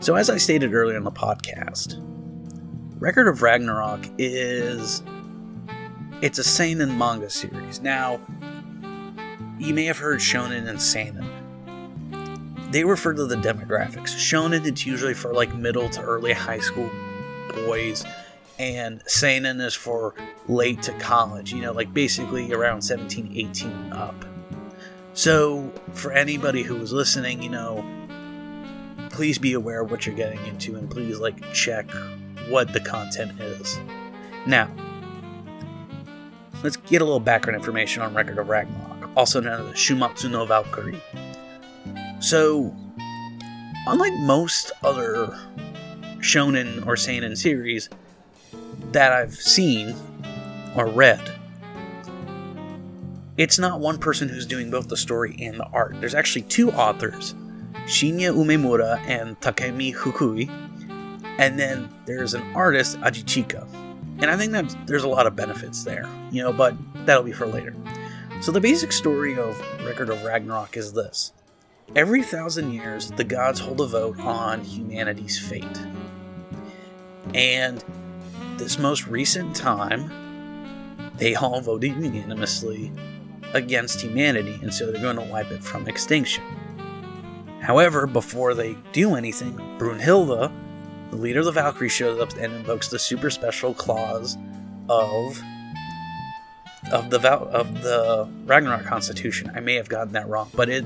So, 0.00 0.14
as 0.14 0.28
I 0.28 0.36
stated 0.36 0.74
earlier 0.74 0.96
in 0.96 1.04
the 1.04 1.10
podcast, 1.10 1.96
Record 3.00 3.28
of 3.28 3.42
Ragnarok 3.42 4.06
is 4.18 5.02
it's 6.20 6.38
a 6.38 6.44
seinen 6.44 6.98
manga 6.98 7.30
series. 7.30 7.80
Now, 7.80 8.20
you 9.58 9.72
may 9.72 9.84
have 9.86 9.98
heard 9.98 10.20
shonen 10.20 10.68
and 10.68 10.80
seinen. 10.80 11.26
They 12.70 12.84
refer 12.84 13.14
to 13.14 13.24
the 13.24 13.36
demographics. 13.36 14.14
Shonen 14.14 14.66
it's 14.66 14.84
usually 14.84 15.14
for 15.14 15.32
like 15.32 15.54
middle 15.54 15.88
to 15.90 16.02
early 16.02 16.34
high 16.34 16.60
school 16.60 16.90
boys 17.54 18.04
and 18.58 19.02
seinen 19.06 19.60
is 19.60 19.74
for 19.74 20.14
late 20.48 20.82
to 20.82 20.92
college, 20.98 21.52
you 21.52 21.60
know, 21.60 21.72
like 21.72 21.92
basically 21.94 22.52
around 22.52 22.82
17, 22.82 23.32
18 23.34 23.92
up. 23.92 24.24
So, 25.14 25.72
for 25.94 26.12
anybody 26.12 26.62
who 26.62 26.76
was 26.76 26.92
listening, 26.92 27.42
you 27.42 27.50
know, 27.50 27.84
please 29.10 29.38
be 29.38 29.52
aware 29.54 29.82
of 29.82 29.90
what 29.90 30.06
you're 30.06 30.14
getting 30.14 30.44
into 30.46 30.76
and 30.76 30.90
please 30.90 31.18
like 31.18 31.40
check 31.52 31.90
what 32.48 32.72
the 32.72 32.80
content 32.80 33.40
is. 33.40 33.78
Now, 34.46 34.70
let's 36.62 36.76
get 36.76 37.02
a 37.02 37.04
little 37.04 37.20
background 37.20 37.56
information 37.56 38.02
on 38.02 38.14
Record 38.14 38.38
of 38.38 38.48
Ragnarok, 38.48 39.10
also 39.16 39.40
known 39.40 39.68
as 39.68 39.74
Shumatsu 39.74 40.30
no 40.30 40.46
Valkyrie. 40.46 41.02
So, 42.20 42.74
unlike 43.86 44.14
most 44.20 44.72
other 44.82 45.36
shonen 46.20 46.86
or 46.86 46.96
seinen 46.96 47.36
series, 47.36 47.88
that 48.92 49.12
I've 49.12 49.34
seen 49.34 49.94
or 50.74 50.86
read, 50.86 51.20
it's 53.36 53.58
not 53.58 53.80
one 53.80 53.98
person 53.98 54.28
who's 54.28 54.46
doing 54.46 54.70
both 54.70 54.88
the 54.88 54.96
story 54.96 55.36
and 55.40 55.60
the 55.60 55.66
art. 55.66 55.94
There's 56.00 56.14
actually 56.14 56.42
two 56.42 56.70
authors, 56.72 57.34
Shinya 57.86 58.34
Umemura 58.34 58.98
and 59.06 59.40
Takumi 59.40 59.94
Fukui, 59.94 60.48
and 61.38 61.58
then 61.58 61.88
there's 62.04 62.34
an 62.34 62.42
artist, 62.54 62.98
Ajichika. 63.00 63.62
And 64.20 64.26
I 64.26 64.36
think 64.36 64.50
that 64.52 64.74
there's 64.86 65.04
a 65.04 65.08
lot 65.08 65.28
of 65.28 65.36
benefits 65.36 65.84
there, 65.84 66.08
you 66.32 66.42
know, 66.42 66.52
but 66.52 66.74
that'll 67.06 67.22
be 67.22 67.32
for 67.32 67.46
later. 67.46 67.74
So 68.40 68.50
the 68.50 68.60
basic 68.60 68.90
story 68.90 69.38
of 69.38 69.56
Record 69.84 70.10
of 70.10 70.24
Ragnarok 70.24 70.76
is 70.76 70.92
this. 70.92 71.32
Every 71.94 72.22
thousand 72.22 72.72
years, 72.72 73.10
the 73.12 73.24
gods 73.24 73.60
hold 73.60 73.80
a 73.80 73.86
vote 73.86 74.18
on 74.20 74.62
humanity's 74.62 75.38
fate. 75.38 75.64
And 77.34 77.84
this 78.58 78.78
most 78.78 79.06
recent 79.06 79.54
time, 79.54 80.10
they 81.16 81.34
all 81.34 81.60
voted 81.60 81.94
unanimously 81.96 82.92
against 83.54 84.00
humanity, 84.00 84.58
and 84.62 84.72
so 84.72 84.90
they're 84.90 85.00
going 85.00 85.16
to 85.16 85.22
wipe 85.22 85.50
it 85.50 85.62
from 85.62 85.88
extinction. 85.88 86.44
However, 87.60 88.06
before 88.06 88.54
they 88.54 88.76
do 88.92 89.14
anything, 89.14 89.54
Brunhilde, 89.78 90.52
the 91.10 91.16
leader 91.16 91.40
of 91.40 91.46
the 91.46 91.52
Valkyrie, 91.52 91.88
shows 91.88 92.20
up 92.20 92.32
and 92.36 92.52
invokes 92.52 92.88
the 92.88 92.98
super 92.98 93.30
special 93.30 93.74
clause 93.74 94.36
of 94.88 95.40
of 96.92 97.10
the 97.10 97.20
of 97.20 97.82
the 97.82 98.28
Ragnarok 98.44 98.84
Constitution. 98.84 99.50
I 99.54 99.60
may 99.60 99.74
have 99.74 99.88
gotten 99.88 100.12
that 100.14 100.28
wrong, 100.28 100.50
but 100.54 100.68
it 100.68 100.84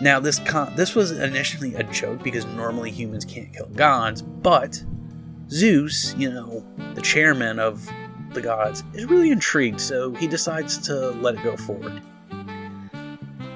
now 0.00 0.20
this 0.20 0.38
con- 0.40 0.74
this 0.76 0.94
was 0.94 1.12
initially 1.12 1.74
a 1.74 1.82
joke 1.84 2.22
because 2.22 2.44
normally 2.46 2.90
humans 2.90 3.24
can't 3.24 3.52
kill 3.52 3.66
gods, 3.66 4.22
but 4.22 4.82
Zeus, 5.50 6.14
you 6.14 6.30
know, 6.30 6.64
the 6.94 7.02
chairman 7.02 7.58
of 7.58 7.88
the 8.32 8.40
gods 8.40 8.84
is 8.94 9.06
really 9.06 9.30
intrigued, 9.30 9.80
so 9.80 10.14
he 10.14 10.26
decides 10.26 10.78
to 10.78 11.10
let 11.10 11.34
it 11.34 11.42
go 11.42 11.56
forward. 11.56 12.00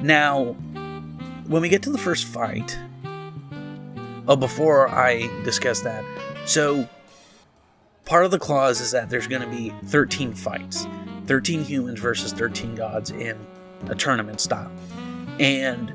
Now, 0.03 0.57
when 1.47 1.63
we 1.63 1.69
get 1.69 1.83
to 1.85 1.91
the 1.91 1.99
first 1.99 2.25
fight, 2.25 2.77
oh, 4.27 4.37
before 4.37 4.89
I 4.89 5.29
discuss 5.45 5.81
that, 5.83 6.05
so 6.47 6.89
part 8.05 8.25
of 8.25 8.31
the 8.31 8.39
clause 8.39 8.81
is 8.81 8.91
that 8.91 9.09
there's 9.09 9.27
going 9.27 9.43
to 9.43 9.49
be 9.49 9.73
13 9.87 10.35
fights 10.35 10.87
13 11.27 11.65
humans 11.65 12.01
versus 12.01 12.33
13 12.33 12.75
gods 12.75 13.11
in 13.11 13.35
a 13.87 13.95
tournament 13.95 14.41
style. 14.41 14.71
And 15.41 15.91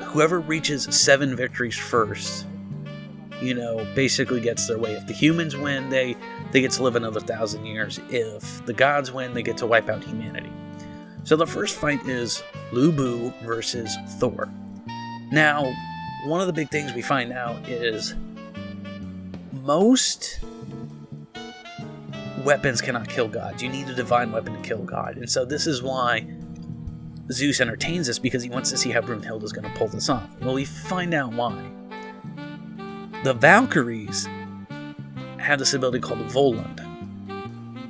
whoever 0.00 0.40
reaches 0.40 0.84
seven 0.84 1.36
victories 1.36 1.76
first, 1.76 2.46
you 3.40 3.54
know, 3.54 3.86
basically 3.94 4.40
gets 4.40 4.66
their 4.66 4.78
way. 4.78 4.94
If 4.94 5.06
the 5.06 5.12
humans 5.12 5.56
win, 5.56 5.88
they 5.88 6.16
they 6.52 6.60
get 6.60 6.70
to 6.72 6.82
live 6.82 6.96
another 6.96 7.20
thousand 7.20 7.66
years. 7.66 8.00
If 8.08 8.64
the 8.66 8.72
gods 8.72 9.12
win, 9.12 9.34
they 9.34 9.42
get 9.42 9.56
to 9.58 9.66
wipe 9.66 9.88
out 9.88 10.02
humanity. 10.02 10.52
So 11.24 11.36
the 11.36 11.46
first 11.46 11.76
fight 11.76 12.06
is 12.06 12.42
Lu 12.72 12.92
Bu 12.92 13.32
versus 13.42 13.96
Thor. 14.18 14.48
Now, 15.32 15.72
one 16.26 16.40
of 16.40 16.46
the 16.46 16.52
big 16.52 16.70
things 16.70 16.92
we 16.92 17.02
find 17.02 17.32
out 17.32 17.68
is 17.68 18.14
most 19.52 20.38
weapons 22.44 22.80
cannot 22.80 23.08
kill 23.08 23.26
gods. 23.26 23.62
You 23.62 23.68
need 23.68 23.88
a 23.88 23.94
divine 23.94 24.30
weapon 24.30 24.54
to 24.54 24.62
kill 24.62 24.84
God. 24.84 25.16
And 25.16 25.28
so 25.28 25.44
this 25.44 25.66
is 25.66 25.82
why 25.82 26.26
Zeus 27.32 27.60
entertains 27.60 28.08
us 28.08 28.20
because 28.20 28.42
he 28.44 28.48
wants 28.48 28.70
to 28.70 28.76
see 28.76 28.90
how 28.90 29.00
Brunhild 29.00 29.42
is 29.42 29.52
going 29.52 29.70
to 29.70 29.76
pull 29.76 29.88
this 29.88 30.08
off. 30.08 30.28
Well, 30.40 30.54
we 30.54 30.64
find 30.64 31.12
out 31.12 31.32
why. 31.32 31.60
The 33.26 33.34
Valkyries 33.34 34.28
had 35.38 35.58
this 35.58 35.74
ability 35.74 35.98
called 35.98 36.20
Voland. 36.28 36.80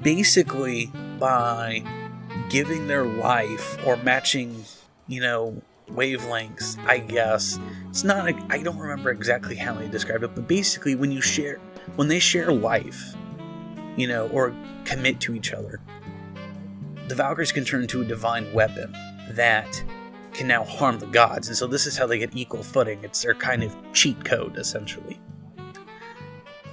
Basically, 0.02 0.90
by 1.18 1.84
giving 2.48 2.86
their 2.86 3.04
life 3.04 3.76
or 3.86 3.98
matching, 3.98 4.64
you 5.08 5.20
know, 5.20 5.60
wavelengths, 5.90 6.82
I 6.86 7.00
guess. 7.00 7.58
It's 7.90 8.02
not, 8.02 8.32
I 8.50 8.62
don't 8.62 8.78
remember 8.78 9.10
exactly 9.10 9.56
how 9.56 9.74
they 9.74 9.88
describe 9.88 10.22
it, 10.22 10.34
but 10.34 10.48
basically, 10.48 10.94
when 10.94 11.12
you 11.12 11.20
share, 11.20 11.60
when 11.96 12.08
they 12.08 12.18
share 12.18 12.50
life, 12.50 13.14
you 13.94 14.08
know, 14.08 14.28
or 14.28 14.54
commit 14.86 15.20
to 15.20 15.34
each 15.34 15.52
other, 15.52 15.80
the 17.08 17.14
Valkyries 17.14 17.52
can 17.52 17.66
turn 17.66 17.82
into 17.82 18.00
a 18.00 18.06
divine 18.06 18.50
weapon 18.54 18.90
that 19.32 19.84
can 20.32 20.48
now 20.48 20.64
harm 20.64 20.98
the 20.98 21.04
gods. 21.08 21.48
And 21.48 21.56
so 21.58 21.66
this 21.66 21.84
is 21.84 21.94
how 21.98 22.06
they 22.06 22.18
get 22.18 22.34
equal 22.34 22.62
footing. 22.62 23.04
It's 23.04 23.22
their 23.22 23.34
kind 23.34 23.62
of 23.62 23.76
cheat 23.92 24.24
code, 24.24 24.56
essentially. 24.56 25.20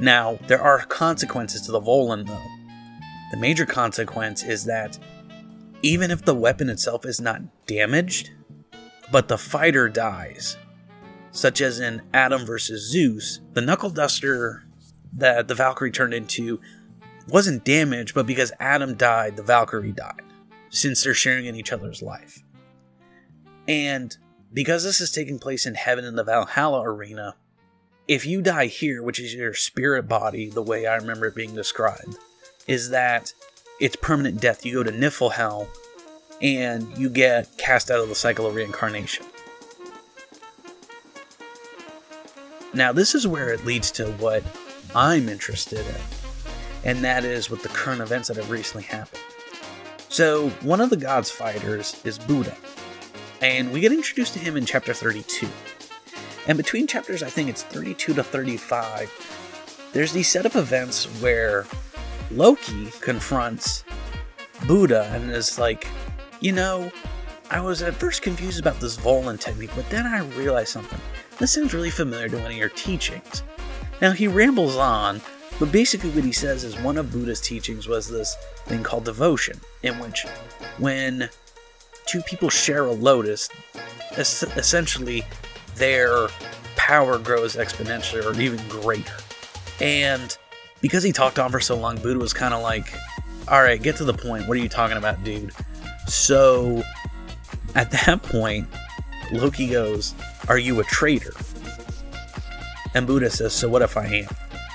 Now, 0.03 0.37
there 0.47 0.61
are 0.61 0.79
consequences 0.79 1.61
to 1.61 1.71
the 1.71 1.79
Volan, 1.79 2.27
though. 2.27 2.45
The 3.31 3.37
major 3.37 3.65
consequence 3.65 4.43
is 4.43 4.65
that 4.65 4.99
even 5.81 6.11
if 6.11 6.25
the 6.25 6.35
weapon 6.35 6.67
itself 6.67 7.05
is 7.05 7.21
not 7.21 7.41
damaged, 7.67 8.31
but 9.13 9.29
the 9.29 9.37
fighter 9.37 9.87
dies, 9.87 10.57
such 11.31 11.61
as 11.61 11.79
in 11.79 12.01
Adam 12.13 12.45
versus 12.45 12.91
Zeus, 12.91 13.39
the 13.53 13.61
knuckle 13.61 13.89
duster 13.89 14.65
that 15.13 15.47
the 15.47 15.55
Valkyrie 15.55 15.89
turned 15.89 16.13
into 16.13 16.59
wasn't 17.29 17.63
damaged, 17.63 18.13
but 18.13 18.27
because 18.27 18.51
Adam 18.59 18.95
died, 18.95 19.37
the 19.37 19.41
Valkyrie 19.41 19.93
died, 19.93 20.23
since 20.67 21.01
they're 21.01 21.13
sharing 21.13 21.45
in 21.45 21.55
each 21.55 21.71
other's 21.71 22.01
life. 22.01 22.43
And 23.69 24.17
because 24.51 24.83
this 24.83 24.99
is 24.99 25.13
taking 25.13 25.39
place 25.39 25.65
in 25.65 25.75
heaven 25.75 26.03
in 26.03 26.17
the 26.17 26.25
Valhalla 26.25 26.81
arena, 26.83 27.37
if 28.07 28.25
you 28.25 28.41
die 28.41 28.67
here, 28.67 29.01
which 29.01 29.19
is 29.19 29.33
your 29.33 29.53
spirit 29.53 30.07
body, 30.07 30.49
the 30.49 30.61
way 30.61 30.85
I 30.85 30.95
remember 30.95 31.27
it 31.27 31.35
being 31.35 31.55
described, 31.55 32.17
is 32.67 32.89
that 32.89 33.33
it's 33.79 33.95
permanent 33.95 34.41
death. 34.41 34.65
You 34.65 34.73
go 34.75 34.83
to 34.83 34.91
Niflhel 34.91 35.67
and 36.41 36.97
you 36.97 37.09
get 37.09 37.57
cast 37.57 37.89
out 37.89 37.99
of 37.99 38.09
the 38.09 38.15
cycle 38.15 38.45
of 38.45 38.55
reincarnation. 38.55 39.25
Now, 42.73 42.91
this 42.91 43.13
is 43.13 43.27
where 43.27 43.49
it 43.49 43.65
leads 43.65 43.91
to 43.91 44.07
what 44.13 44.43
I'm 44.95 45.29
interested 45.29 45.79
in, 45.79 45.95
and 46.83 47.03
that 47.03 47.23
is 47.23 47.49
with 47.49 47.61
the 47.61 47.69
current 47.69 48.01
events 48.01 48.27
that 48.27 48.37
have 48.37 48.49
recently 48.49 48.83
happened. 48.83 49.21
So, 50.09 50.49
one 50.61 50.81
of 50.81 50.89
the 50.89 50.97
gods' 50.97 51.29
fighters 51.29 52.01
is 52.03 52.17
Buddha, 52.17 52.55
and 53.41 53.71
we 53.71 53.79
get 53.79 53.91
introduced 53.91 54.33
to 54.33 54.39
him 54.39 54.57
in 54.57 54.65
chapter 54.65 54.93
32. 54.93 55.47
And 56.47 56.57
between 56.57 56.87
chapters, 56.87 57.23
I 57.23 57.29
think 57.29 57.49
it's 57.49 57.63
32 57.63 58.13
to 58.15 58.23
35, 58.23 59.89
there's 59.93 60.11
these 60.11 60.27
set 60.27 60.45
of 60.45 60.55
events 60.55 61.05
where 61.21 61.65
Loki 62.31 62.87
confronts 62.99 63.83
Buddha 64.67 65.09
and 65.13 65.31
is 65.31 65.59
like, 65.59 65.87
you 66.39 66.51
know, 66.51 66.91
I 67.49 67.61
was 67.61 67.81
at 67.81 67.93
first 67.93 68.21
confused 68.21 68.59
about 68.59 68.79
this 68.79 68.97
Volan 68.97 69.39
technique, 69.39 69.71
but 69.75 69.89
then 69.89 70.05
I 70.05 70.19
realized 70.35 70.69
something. 70.69 70.99
This 71.37 71.53
sounds 71.53 71.73
really 71.73 71.89
familiar 71.89 72.29
to 72.29 72.37
one 72.37 72.51
of 72.51 72.57
your 72.57 72.69
teachings. 72.69 73.43
Now, 74.01 74.11
he 74.11 74.27
rambles 74.27 74.75
on, 74.75 75.21
but 75.59 75.71
basically 75.71 76.09
what 76.09 76.23
he 76.23 76.31
says 76.31 76.63
is 76.63 76.77
one 76.79 76.97
of 76.97 77.11
Buddha's 77.11 77.39
teachings 77.39 77.87
was 77.87 78.09
this 78.09 78.35
thing 78.65 78.83
called 78.83 79.05
devotion, 79.05 79.59
in 79.83 79.99
which 79.99 80.25
when 80.77 81.29
two 82.05 82.21
people 82.23 82.49
share 82.49 82.85
a 82.85 82.91
lotus, 82.91 83.49
essentially 84.17 85.23
their 85.75 86.27
power 86.75 87.17
grows 87.17 87.55
exponentially 87.55 88.23
or 88.23 88.39
even 88.39 88.65
greater. 88.67 89.13
And 89.79 90.37
because 90.81 91.03
he 91.03 91.11
talked 91.11 91.39
on 91.39 91.51
for 91.51 91.59
so 91.59 91.75
long, 91.75 91.97
Buddha 91.97 92.19
was 92.19 92.33
kind 92.33 92.53
of 92.53 92.61
like, 92.61 92.93
all 93.47 93.61
right, 93.61 93.81
get 93.81 93.95
to 93.97 94.03
the 94.03 94.13
point. 94.13 94.47
What 94.47 94.57
are 94.57 94.61
you 94.61 94.69
talking 94.69 94.97
about, 94.97 95.23
dude? 95.23 95.51
So 96.07 96.83
at 97.75 97.91
that 97.91 98.21
point, 98.23 98.67
Loki 99.31 99.67
goes, 99.67 100.13
Are 100.47 100.57
you 100.57 100.79
a 100.79 100.83
traitor? 100.83 101.33
And 102.93 103.07
Buddha 103.07 103.29
says, 103.29 103.53
So 103.53 103.67
what 103.69 103.81
if 103.81 103.97
I 103.97 104.05
am? 104.05 104.27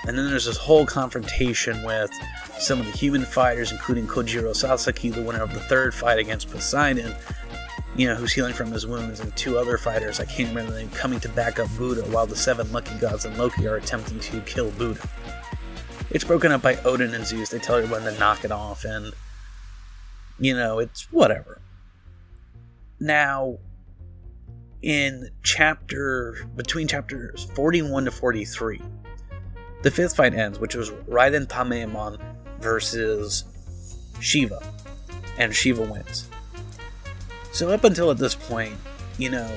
And 0.07 0.17
then 0.17 0.29
there's 0.31 0.47
this 0.47 0.57
whole 0.57 0.87
confrontation 0.87 1.83
with 1.83 2.11
some 2.59 2.81
of 2.81 2.87
the 2.87 2.93
human 2.93 3.25
fighters, 3.25 3.73
including 3.73 4.07
Kojiro 4.07 4.55
Sasaki, 4.55 5.11
the 5.11 5.23
winner 5.23 5.43
of 5.43 5.53
the 5.53 5.61
third 5.61 5.95
fight 5.95 6.19
against 6.19 6.51
Poseidon, 6.51 7.15
you 7.99 8.07
know, 8.07 8.15
who's 8.15 8.33
healing 8.33 8.55
from 8.55 8.71
his 8.71 8.87
wounds, 8.87 9.19
and 9.19 9.37
two 9.37 9.59
other 9.59 9.77
fighters, 9.77 10.21
I 10.21 10.25
can't 10.25 10.51
remember 10.51 10.71
the 10.71 10.79
name, 10.79 10.91
coming 10.91 11.19
to 11.19 11.29
back 11.31 11.59
up 11.59 11.69
Buddha 11.77 12.03
while 12.13 12.29
the 12.29 12.37
seven 12.37 12.71
lucky 12.73 12.97
gods 12.99 13.25
and 13.25 13.37
Loki 13.37 13.67
are 13.67 13.75
attempting 13.75 14.21
to 14.21 14.41
kill 14.43 14.71
Buddha. 14.71 15.07
It's 16.11 16.23
broken 16.23 16.53
up 16.53 16.63
by 16.63 16.77
Odin 16.85 17.13
and 17.13 17.27
Zeus. 17.27 17.49
They 17.51 17.59
tell 17.59 17.75
everyone 17.75 18.05
to 18.05 18.17
knock 18.17 18.45
it 18.45 18.53
off, 18.53 18.85
and, 18.85 19.13
you 20.39 20.55
know, 20.55 20.79
it's 20.79 21.11
whatever. 21.11 21.61
Now, 23.01 23.59
in 24.81 25.31
chapter, 25.43 26.49
between 26.55 26.87
chapters 26.87 27.49
41 27.57 28.05
to 28.05 28.13
43, 28.13 28.81
the 29.83 29.91
fifth 29.91 30.15
fight 30.15 30.35
ends, 30.35 30.61
which 30.61 30.77
was 30.77 30.91
Raiden 31.09 31.49
Tameemon 31.49 32.21
versus 32.61 33.43
Shiva, 34.21 34.63
and 35.37 35.53
Shiva 35.53 35.83
wins. 35.83 36.28
So 37.59 37.71
up 37.71 37.83
until 37.83 38.13
at 38.13 38.19
this 38.19 38.37
point, 38.37 38.77
you 39.17 39.31
know, 39.31 39.51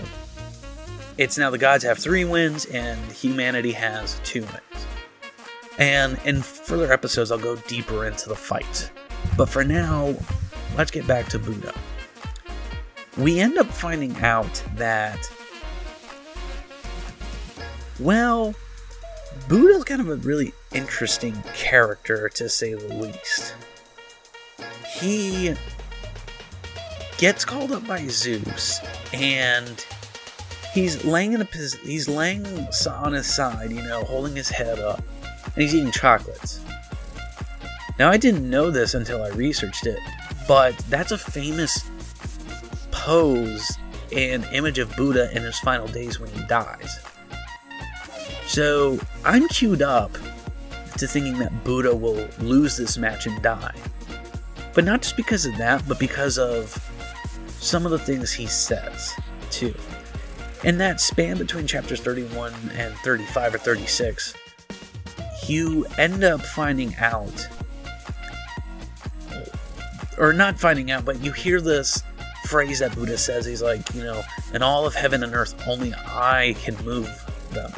it's 1.20 1.38
now 1.38 1.52
the 1.52 1.60
gods 1.60 1.84
have 1.84 2.00
three 2.00 2.26
wins 2.26 2.66
and 2.66 3.00
humanity 3.12 3.72
has 3.74 4.20
two 4.24 4.42
wins. 4.42 4.88
And 5.78 6.18
in 6.26 6.42
further 6.42 6.92
episodes, 6.92 7.30
I'll 7.30 7.38
go 7.38 7.58
deeper 7.68 8.08
into 8.08 8.28
the 8.28 8.36
fight. 8.36 8.92
But 9.38 9.50
for 9.50 9.64
now, 9.64 10.16
let's 10.76 10.90
get 10.90 11.06
back 11.06 11.28
to 11.28 11.38
Buddha. 11.38 11.76
We 13.20 13.40
end 13.40 13.60
up 13.60 13.68
finding 13.68 14.18
out 14.18 14.64
that, 14.78 15.32
well, 18.00 18.56
Buddha's 19.48 19.84
kind 19.84 20.02
of 20.02 20.10
a 20.10 20.16
really 20.16 20.54
interesting 20.74 21.40
character 21.54 22.30
to 22.30 22.50
say 22.50 22.74
the 22.74 22.96
least. 22.96 23.54
He 25.00 25.56
gets 27.22 27.46
called 27.46 27.72
up 27.72 27.88
by 27.88 28.08
Zeus, 28.08 28.82
and 29.14 29.86
he's 30.74 31.06
laying 31.06 31.34
in 31.34 31.42
a 31.42 31.48
he's 31.84 32.10
laying 32.10 32.46
on 32.90 33.14
his 33.14 33.28
side, 33.28 33.72
you 33.72 33.84
know, 33.84 34.04
holding 34.04 34.36
his 34.36 34.50
head 34.50 34.80
up, 34.80 35.04
and 35.46 35.56
he's 35.56 35.76
eating 35.76 35.92
chocolates. 35.92 36.60
Now 38.00 38.10
I 38.10 38.18
didn't 38.18 38.50
know 38.50 38.72
this 38.72 38.96
until 38.96 39.22
I 39.22 39.30
researched 39.30 39.86
it, 39.86 40.00
but 40.48 40.76
that's 40.90 41.12
a 41.12 41.18
famous 41.18 41.88
pose 42.90 43.72
and 44.12 44.44
image 44.46 44.80
of 44.80 44.94
Buddha 44.96 45.30
in 45.36 45.44
his 45.44 45.60
final 45.60 45.88
days 45.88 46.20
when 46.20 46.32
he 46.32 46.42
dies. 46.48 47.02
So 48.48 49.00
I'm 49.24 49.48
queued 49.50 49.84
up 49.84 50.12
to 50.98 51.08
thinking 51.08 51.38
that 51.38 51.64
Buddha 51.64 51.96
will 51.96 52.28
lose 52.40 52.78
this 52.78 52.98
match 52.98 53.28
and 53.28 53.40
die. 53.44 53.76
But 54.74 54.86
not 54.86 55.04
just 55.04 55.18
because 55.18 55.46
of 55.46 55.56
that, 55.58 55.88
but 55.88 56.00
because 56.00 56.40
of 56.40 56.91
some 57.62 57.86
of 57.86 57.92
the 57.92 58.00
things 58.00 58.34
he 58.34 58.48
says, 58.48 59.14
too. 59.50 59.74
In 60.64 60.78
that 60.80 61.00
span 61.00 61.38
between 61.38 61.66
chapters 61.66 62.02
31 62.02 62.54
and 62.74 62.94
35 62.96 63.56
or 63.56 63.58
36, 63.60 64.34
you 65.48 65.86
end 65.98 66.24
up 66.24 66.42
finding 66.42 66.94
out 66.96 67.48
or 70.18 70.34
not 70.34 70.60
finding 70.60 70.92
out, 70.92 71.04
but 71.04 71.24
you 71.24 71.32
hear 71.32 71.60
this 71.62 72.04
phrase 72.46 72.80
that 72.80 72.94
Buddha 72.94 73.18
says. 73.18 73.46
He's 73.46 73.62
like, 73.62 73.94
you 73.96 74.04
know, 74.04 74.22
in 74.54 74.62
all 74.62 74.86
of 74.86 74.94
heaven 74.94 75.24
and 75.24 75.34
earth, 75.34 75.56
only 75.68 75.94
I 75.96 76.56
can 76.60 76.76
move 76.86 77.10
them. 77.52 77.72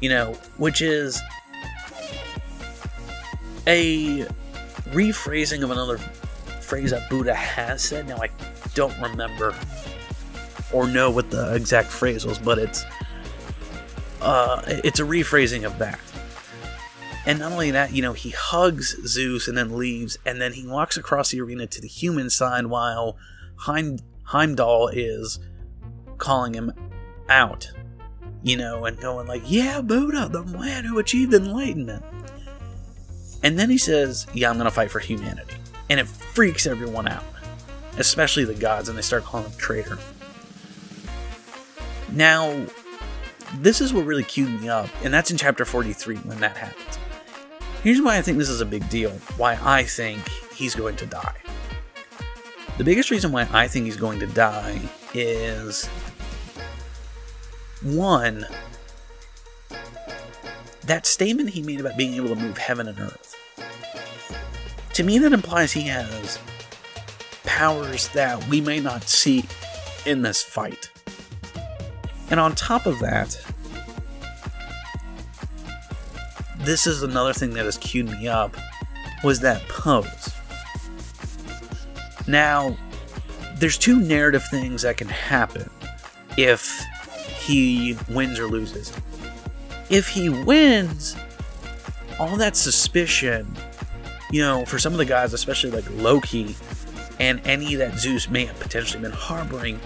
You 0.00 0.10
know, 0.10 0.32
which 0.58 0.82
is 0.82 1.20
a 3.66 4.26
rephrasing 4.90 5.62
of 5.62 5.70
another 5.70 5.98
phrase 6.60 6.90
that 6.90 7.08
Buddha 7.10 7.34
has 7.34 7.82
said. 7.82 8.06
Now, 8.06 8.18
I 8.18 8.28
don't 8.74 8.98
remember 9.00 9.54
or 10.72 10.86
know 10.86 11.10
what 11.10 11.30
the 11.30 11.54
exact 11.54 11.88
phrase 11.88 12.24
was, 12.24 12.38
but 12.38 12.58
it's 12.58 12.84
uh, 14.20 14.62
it's 14.66 15.00
a 15.00 15.04
rephrasing 15.04 15.64
of 15.64 15.78
that. 15.78 15.98
And 17.24 17.38
not 17.38 17.52
only 17.52 17.70
that, 17.70 17.92
you 17.92 18.02
know, 18.02 18.14
he 18.14 18.30
hugs 18.30 18.96
Zeus 19.06 19.46
and 19.46 19.56
then 19.56 19.76
leaves, 19.76 20.18
and 20.26 20.40
then 20.40 20.52
he 20.52 20.66
walks 20.66 20.96
across 20.96 21.30
the 21.30 21.40
arena 21.40 21.66
to 21.68 21.80
the 21.80 21.88
human 21.88 22.30
side 22.30 22.66
while 22.66 23.16
Heim- 23.56 24.00
Heimdall 24.24 24.88
is 24.88 25.38
calling 26.18 26.54
him 26.54 26.72
out, 27.28 27.70
you 28.42 28.56
know, 28.56 28.84
and 28.86 28.98
going 28.98 29.26
like, 29.28 29.42
"Yeah, 29.46 29.80
Buddha, 29.82 30.28
the 30.28 30.44
man 30.44 30.84
who 30.84 30.98
achieved 30.98 31.32
enlightenment." 31.32 32.04
And 33.42 33.58
then 33.58 33.70
he 33.70 33.78
says, 33.78 34.26
"Yeah, 34.32 34.50
I'm 34.50 34.58
gonna 34.58 34.70
fight 34.70 34.90
for 34.90 34.98
humanity," 34.98 35.54
and 35.90 36.00
it 36.00 36.08
freaks 36.08 36.66
everyone 36.66 37.06
out, 37.06 37.24
especially 37.98 38.44
the 38.44 38.54
gods, 38.54 38.88
and 38.88 38.96
they 38.96 39.02
start 39.02 39.24
calling 39.24 39.46
him 39.46 39.58
traitor. 39.58 39.98
Now, 42.10 42.66
this 43.56 43.80
is 43.80 43.92
what 43.92 44.04
really 44.04 44.24
queued 44.24 44.60
me 44.60 44.68
up, 44.68 44.88
and 45.02 45.12
that's 45.12 45.30
in 45.30 45.36
chapter 45.36 45.64
43 45.64 46.16
when 46.16 46.40
that 46.40 46.56
happens. 46.56 46.98
Here's 47.82 48.00
why 48.00 48.16
I 48.16 48.22
think 48.22 48.38
this 48.38 48.48
is 48.48 48.60
a 48.60 48.66
big 48.66 48.88
deal, 48.88 49.10
why 49.36 49.58
I 49.62 49.82
think 49.82 50.28
he's 50.54 50.74
going 50.74 50.96
to 50.96 51.06
die. 51.06 51.36
The 52.78 52.84
biggest 52.84 53.10
reason 53.10 53.32
why 53.32 53.48
I 53.52 53.68
think 53.68 53.86
he's 53.86 53.96
going 53.96 54.20
to 54.20 54.26
die 54.26 54.80
is 55.14 55.86
one, 57.82 58.46
that 60.86 61.06
statement 61.06 61.50
he 61.50 61.62
made 61.62 61.80
about 61.80 61.96
being 61.96 62.14
able 62.14 62.28
to 62.28 62.36
move 62.36 62.56
heaven 62.56 62.88
and 62.88 62.98
earth. 62.98 63.34
To 64.94 65.02
me, 65.02 65.18
that 65.18 65.32
implies 65.32 65.72
he 65.72 65.82
has 65.82 66.38
powers 67.58 68.08
that 68.08 68.42
we 68.48 68.62
may 68.62 68.80
not 68.80 69.02
see 69.06 69.44
in 70.06 70.22
this 70.22 70.42
fight. 70.42 70.90
And 72.30 72.40
on 72.40 72.54
top 72.54 72.86
of 72.86 72.98
that, 73.00 73.38
this 76.60 76.86
is 76.86 77.02
another 77.02 77.34
thing 77.34 77.52
that 77.52 77.66
has 77.66 77.76
queued 77.76 78.06
me 78.06 78.26
up 78.26 78.56
was 79.22 79.40
that 79.40 79.60
pose. 79.68 80.32
Now, 82.26 82.74
there's 83.56 83.76
two 83.76 84.00
narrative 84.00 84.44
things 84.48 84.80
that 84.82 84.96
can 84.96 85.08
happen 85.08 85.68
if 86.38 86.82
he 87.46 87.98
wins 88.08 88.38
or 88.38 88.46
loses. 88.46 88.92
If 89.90 90.08
he 90.08 90.30
wins, 90.30 91.16
all 92.18 92.36
that 92.38 92.56
suspicion, 92.56 93.54
you 94.30 94.40
know, 94.40 94.64
for 94.64 94.78
some 94.78 94.92
of 94.92 94.98
the 94.98 95.04
guys, 95.04 95.34
especially 95.34 95.70
like 95.70 95.84
Loki 95.90 96.56
and 97.18 97.40
any 97.46 97.74
that 97.76 97.98
Zeus 97.98 98.28
may 98.28 98.44
have 98.46 98.58
potentially 98.58 99.02
been 99.02 99.12
harboring, 99.12 99.80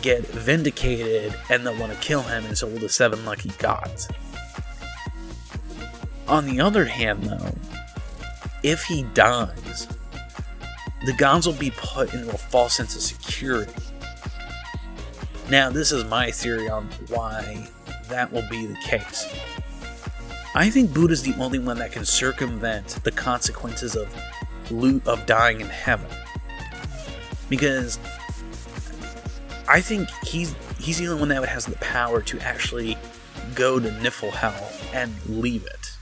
get 0.00 0.26
vindicated 0.26 1.34
and 1.50 1.66
they'll 1.66 1.78
want 1.78 1.92
to 1.92 1.98
kill 1.98 2.22
him, 2.22 2.44
and 2.44 2.56
so 2.56 2.66
will 2.66 2.78
the 2.78 2.88
seven 2.88 3.24
lucky 3.24 3.50
gods. 3.58 4.08
On 6.28 6.46
the 6.46 6.60
other 6.60 6.84
hand, 6.84 7.24
though, 7.24 7.54
if 8.62 8.84
he 8.84 9.02
dies, 9.14 9.88
the 11.04 11.12
gods 11.12 11.46
will 11.46 11.54
be 11.54 11.72
put 11.76 12.14
into 12.14 12.30
a 12.30 12.38
false 12.38 12.74
sense 12.74 12.94
of 12.94 13.02
security. 13.02 13.72
Now, 15.50 15.68
this 15.68 15.92
is 15.92 16.04
my 16.04 16.30
theory 16.30 16.68
on 16.68 16.88
why 17.08 17.68
that 18.08 18.32
will 18.32 18.48
be 18.48 18.66
the 18.66 18.78
case. 18.86 19.26
I 20.54 20.70
think 20.70 20.92
Buddha's 20.92 21.22
the 21.22 21.34
only 21.42 21.58
one 21.58 21.78
that 21.78 21.92
can 21.92 22.04
circumvent 22.04 23.00
the 23.04 23.10
consequences 23.10 23.96
of 23.96 24.08
of 25.06 25.26
dying 25.26 25.60
in 25.60 25.66
heaven. 25.66 26.08
Because 27.52 27.98
I 29.68 29.82
think 29.82 30.08
he's 30.24 30.54
he's 30.78 30.98
the 30.98 31.08
only 31.08 31.20
one 31.20 31.28
that 31.28 31.46
has 31.46 31.66
the 31.66 31.76
power 31.76 32.22
to 32.22 32.40
actually 32.40 32.96
go 33.54 33.78
to 33.78 33.90
Niflhel 33.90 34.94
and 34.94 35.14
leave 35.26 35.66
it. 35.66 35.98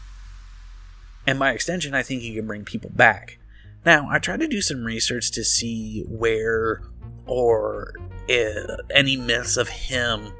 And 1.26 1.40
by 1.40 1.50
extension, 1.50 1.92
I 1.92 2.04
think 2.04 2.22
he 2.22 2.36
can 2.36 2.46
bring 2.46 2.64
people 2.64 2.90
back. 2.94 3.38
Now, 3.84 4.06
I 4.08 4.20
tried 4.20 4.38
to 4.40 4.46
do 4.46 4.60
some 4.60 4.84
research 4.84 5.32
to 5.32 5.42
see 5.42 6.02
where 6.02 6.82
or 7.26 7.94
uh, 8.28 8.76
any 8.94 9.16
myths 9.16 9.56
of 9.56 9.68
him 9.68 10.32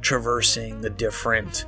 traversing 0.00 0.80
the 0.80 0.88
different 0.88 1.66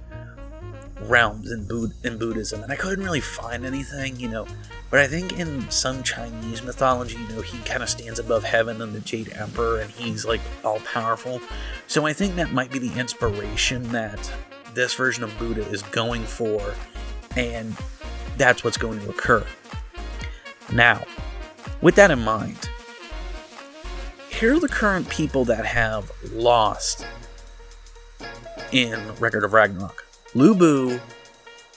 realms 1.03 1.51
in, 1.51 1.67
Bud- 1.69 1.93
in 2.03 2.17
Buddhism, 2.17 2.63
and 2.63 2.73
I 2.73 2.77
couldn't 2.77 3.05
really 3.05 3.21
find 3.21 3.67
anything, 3.67 4.19
you 4.19 4.29
know. 4.29 4.47
But 4.91 4.99
I 4.99 5.07
think 5.07 5.39
in 5.39 5.71
some 5.71 6.03
Chinese 6.03 6.63
mythology, 6.65 7.17
you 7.17 7.29
know, 7.29 7.43
he 7.43 7.59
kind 7.59 7.83
of 7.83 7.89
stands 7.89 8.19
above 8.19 8.43
heaven 8.43 8.83
and 8.83 8.93
the 8.93 9.01
Jade 9.01 9.33
Emperor, 9.35 9.81
and 9.81 9.91
he's 9.91 10.25
like 10.25 10.41
all 10.65 10.81
powerful. 10.81 11.41
So 11.87 12.07
I 12.07 12.13
think 12.13 12.35
that 12.37 12.53
might 12.53 12.73
be 12.73 12.81
the 12.81 12.99
inspiration 12.99 13.85
that 13.91 14.33
this 14.75 14.95
version 14.95 15.23
of 15.23 15.37
Buddha 15.39 15.63
is 15.69 15.83
going 15.83 16.25
for, 16.25 16.75
and 17.37 17.77
that's 18.37 18.65
what's 18.65 18.77
going 18.77 18.99
to 19.01 19.11
occur. 19.11 19.47
Now, 20.73 21.05
with 21.81 21.95
that 21.95 22.11
in 22.11 22.21
mind, 22.21 22.69
here 24.29 24.57
are 24.57 24.61
the 24.61 24.69
current 24.69 25.09
people 25.09 25.45
that 25.45 25.67
have 25.67 26.11
lost 26.33 27.07
in 28.73 28.99
Record 29.17 29.45
of 29.45 29.53
Ragnarok. 29.53 30.05
Lu 30.35 30.55
Bu 30.55 30.99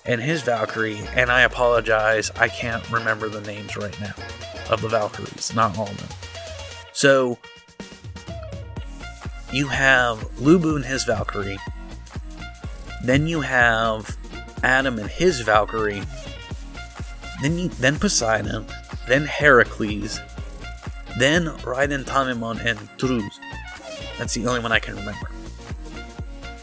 and 0.05 0.21
his 0.21 0.41
Valkyrie, 0.41 0.99
and 1.15 1.31
I 1.31 1.41
apologize, 1.41 2.31
I 2.35 2.49
can't 2.49 2.89
remember 2.91 3.29
the 3.29 3.41
names 3.41 3.77
right 3.77 3.97
now 4.01 4.13
of 4.69 4.81
the 4.81 4.89
Valkyries, 4.89 5.53
not 5.55 5.77
all 5.77 5.87
of 5.87 5.97
them. 5.97 6.09
So 6.91 7.37
you 9.51 9.67
have 9.67 10.39
Lu 10.39 10.59
Bu 10.59 10.75
and 10.75 10.85
his 10.85 11.03
Valkyrie, 11.03 11.59
then 13.03 13.27
you 13.27 13.41
have 13.41 14.17
Adam 14.63 14.99
and 14.99 15.09
his 15.09 15.41
Valkyrie, 15.41 16.01
then 17.41 17.57
you, 17.57 17.67
then 17.69 17.97
Poseidon, 17.97 18.65
then 19.07 19.25
Heracles, 19.25 20.19
then 21.17 21.45
Raiden 21.45 22.03
Tameemon 22.03 22.65
and 22.65 22.79
Truz. 22.97 23.39
That's 24.17 24.33
the 24.33 24.47
only 24.47 24.59
one 24.59 24.71
I 24.71 24.79
can 24.79 24.95
remember. 24.95 25.29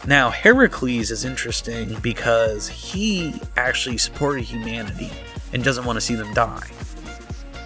Now, 0.06 0.30
Heracles 0.30 1.10
is 1.10 1.24
interesting 1.24 1.94
because 2.00 2.68
he 2.68 3.34
actually 3.56 3.98
supported 3.98 4.44
humanity 4.44 5.10
and 5.52 5.62
doesn't 5.62 5.84
want 5.84 5.96
to 5.96 6.00
see 6.00 6.14
them 6.14 6.32
die. 6.32 6.68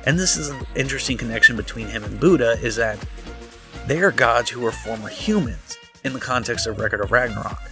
And 0.06 0.18
this 0.18 0.36
is 0.36 0.48
an 0.48 0.66
interesting 0.74 1.16
connection 1.16 1.56
between 1.56 1.86
him 1.86 2.04
and 2.04 2.18
Buddha 2.18 2.58
is 2.60 2.76
that 2.76 2.98
they 3.86 4.00
are 4.00 4.10
gods 4.10 4.50
who 4.50 4.66
are 4.66 4.72
former 4.72 5.08
humans 5.08 5.78
in 6.04 6.12
the 6.12 6.20
context 6.20 6.66
of 6.66 6.78
Record 6.78 7.00
of 7.00 7.12
Ragnarok. 7.12 7.62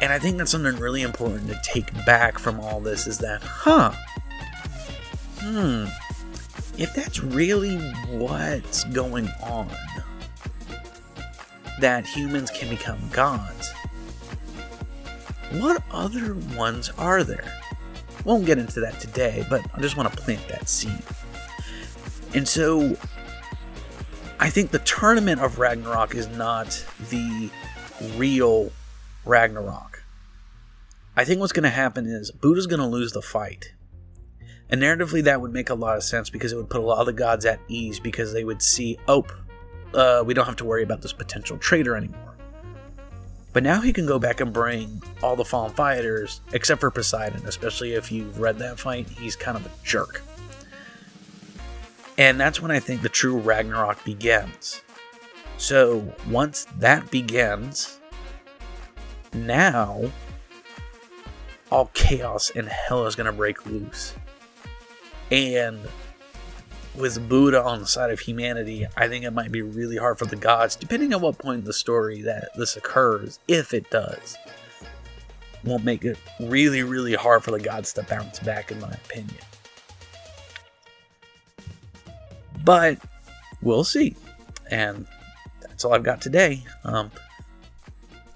And 0.00 0.12
I 0.12 0.18
think 0.18 0.38
that's 0.38 0.50
something 0.50 0.76
really 0.76 1.02
important 1.02 1.48
to 1.48 1.60
take 1.62 1.92
back 2.06 2.38
from 2.38 2.58
all 2.60 2.80
this 2.80 3.06
is 3.06 3.18
that, 3.18 3.42
huh, 3.42 3.92
hmm, 5.40 5.84
if 6.78 6.94
that's 6.94 7.20
really 7.20 7.76
what's 8.08 8.84
going 8.84 9.28
on, 9.42 9.68
that 11.80 12.06
humans 12.06 12.50
can 12.50 12.68
become 12.68 12.98
gods, 13.10 13.72
what 15.52 15.82
other 15.90 16.34
ones 16.56 16.90
are 16.96 17.24
there? 17.24 17.60
Won't 18.24 18.46
get 18.46 18.58
into 18.58 18.80
that 18.80 19.00
today, 19.00 19.44
but 19.48 19.64
I 19.74 19.80
just 19.80 19.96
want 19.96 20.12
to 20.12 20.16
plant 20.16 20.46
that 20.48 20.68
seed. 20.68 21.02
And 22.34 22.46
so, 22.46 22.96
I 24.38 24.50
think 24.50 24.70
the 24.70 24.78
tournament 24.80 25.40
of 25.40 25.58
Ragnarok 25.58 26.14
is 26.14 26.28
not 26.28 26.84
the 27.10 27.50
real 28.16 28.70
Ragnarok. 29.24 30.02
I 31.16 31.24
think 31.24 31.40
what's 31.40 31.52
going 31.52 31.64
to 31.64 31.70
happen 31.70 32.06
is 32.06 32.30
Buddha's 32.30 32.66
going 32.66 32.80
to 32.80 32.86
lose 32.86 33.12
the 33.12 33.22
fight. 33.22 33.72
And 34.70 34.80
narratively, 34.80 35.24
that 35.24 35.40
would 35.40 35.52
make 35.52 35.68
a 35.68 35.74
lot 35.74 35.96
of 35.96 36.04
sense 36.04 36.30
because 36.30 36.52
it 36.52 36.56
would 36.56 36.70
put 36.70 36.80
a 36.80 36.84
lot 36.84 37.00
of 37.00 37.06
the 37.06 37.12
gods 37.12 37.44
at 37.44 37.58
ease 37.68 37.98
because 37.98 38.32
they 38.32 38.44
would 38.44 38.62
see, 38.62 38.96
oh, 39.08 39.26
uh, 39.94 40.22
we 40.24 40.34
don't 40.34 40.46
have 40.46 40.56
to 40.56 40.64
worry 40.64 40.82
about 40.82 41.02
this 41.02 41.12
potential 41.12 41.58
traitor 41.58 41.96
anymore. 41.96 42.36
But 43.52 43.64
now 43.64 43.80
he 43.80 43.92
can 43.92 44.06
go 44.06 44.18
back 44.18 44.40
and 44.40 44.52
bring 44.52 45.02
all 45.22 45.34
the 45.34 45.44
fallen 45.44 45.72
fighters, 45.72 46.40
except 46.52 46.80
for 46.80 46.90
Poseidon, 46.90 47.42
especially 47.46 47.94
if 47.94 48.12
you've 48.12 48.38
read 48.38 48.58
that 48.58 48.78
fight, 48.78 49.08
he's 49.08 49.34
kind 49.34 49.56
of 49.56 49.66
a 49.66 49.70
jerk. 49.84 50.22
And 52.16 52.38
that's 52.38 52.60
when 52.60 52.70
I 52.70 52.78
think 52.78 53.02
the 53.02 53.08
true 53.08 53.38
Ragnarok 53.38 54.04
begins. 54.04 54.82
So 55.56 56.14
once 56.28 56.66
that 56.78 57.10
begins, 57.10 57.98
now 59.32 60.10
all 61.70 61.90
chaos 61.94 62.50
and 62.54 62.68
hell 62.68 63.06
is 63.06 63.16
going 63.16 63.26
to 63.26 63.32
break 63.32 63.66
loose. 63.66 64.14
And 65.30 65.80
with 66.96 67.28
Buddha 67.28 67.62
on 67.62 67.80
the 67.80 67.86
side 67.86 68.10
of 68.10 68.20
humanity, 68.20 68.86
I 68.96 69.08
think 69.08 69.24
it 69.24 69.30
might 69.30 69.52
be 69.52 69.62
really 69.62 69.96
hard 69.96 70.18
for 70.18 70.26
the 70.26 70.36
gods, 70.36 70.76
depending 70.76 71.14
on 71.14 71.20
what 71.20 71.38
point 71.38 71.60
in 71.60 71.64
the 71.64 71.72
story 71.72 72.22
that 72.22 72.48
this 72.56 72.76
occurs, 72.76 73.38
if 73.48 73.72
it 73.72 73.90
does. 73.90 74.36
Won't 75.64 75.84
make 75.84 76.04
it 76.04 76.18
really, 76.40 76.82
really 76.82 77.14
hard 77.14 77.44
for 77.44 77.50
the 77.50 77.60
gods 77.60 77.92
to 77.94 78.02
bounce 78.02 78.38
back, 78.40 78.72
in 78.72 78.80
my 78.80 78.90
opinion. 78.90 79.36
But 82.64 82.98
we'll 83.62 83.84
see. 83.84 84.16
And 84.70 85.06
that's 85.60 85.84
all 85.84 85.92
I've 85.94 86.02
got 86.02 86.20
today. 86.20 86.64
Um, 86.84 87.10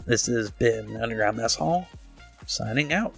this 0.07 0.27
has 0.27 0.51
been 0.51 0.97
Underground 1.01 1.37
Mess 1.39 1.55
Hall, 1.55 1.89
signing 2.47 2.93
out. 2.93 3.15